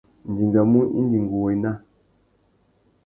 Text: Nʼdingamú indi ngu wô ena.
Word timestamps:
Nʼdingamú 0.29 0.79
indi 0.99 1.17
ngu 1.23 1.35
wô 1.41 1.47
ena. 1.53 1.71